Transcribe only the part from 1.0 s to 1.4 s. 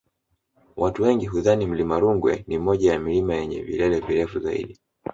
wengi